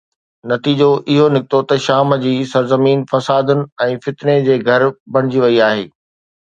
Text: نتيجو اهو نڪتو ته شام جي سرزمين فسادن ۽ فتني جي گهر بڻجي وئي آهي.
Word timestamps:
نتيجو 0.51 0.87
اهو 1.11 1.25
نڪتو 1.35 1.59
ته 1.69 1.75
شام 1.87 2.07
جي 2.23 2.33
سرزمين 2.55 2.99
فسادن 3.13 3.63
۽ 3.91 3.93
فتني 4.07 4.35
جي 4.49 4.55
گهر 4.67 4.81
بڻجي 5.17 5.39
وئي 5.49 5.57
آهي. 5.73 5.85